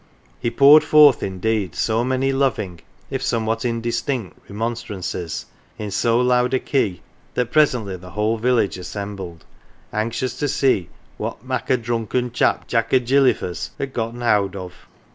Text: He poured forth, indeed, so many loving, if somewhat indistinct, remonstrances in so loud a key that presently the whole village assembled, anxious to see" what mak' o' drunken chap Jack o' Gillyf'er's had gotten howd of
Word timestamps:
He 0.39 0.49
poured 0.49 0.83
forth, 0.83 1.21
indeed, 1.21 1.75
so 1.75 2.03
many 2.03 2.33
loving, 2.33 2.81
if 3.11 3.21
somewhat 3.21 3.63
indistinct, 3.63 4.35
remonstrances 4.49 5.45
in 5.77 5.91
so 5.91 6.19
loud 6.19 6.55
a 6.55 6.59
key 6.59 7.03
that 7.35 7.51
presently 7.51 7.95
the 7.97 8.09
whole 8.09 8.37
village 8.37 8.79
assembled, 8.79 9.45
anxious 9.93 10.35
to 10.39 10.47
see" 10.47 10.89
what 11.19 11.45
mak' 11.45 11.69
o' 11.69 11.75
drunken 11.77 12.31
chap 12.31 12.67
Jack 12.67 12.91
o' 12.95 12.99
Gillyf'er's 12.99 13.69
had 13.77 13.93
gotten 13.93 14.21
howd 14.21 14.55
of 14.55 14.73